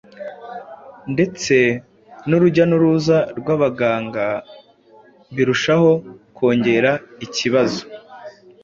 [1.13, 1.55] ndetse
[2.27, 4.25] n’urujya n’uruza rw’abaganga
[5.35, 5.91] birushaho
[6.35, 6.91] kongera
[7.25, 7.81] ikibazo.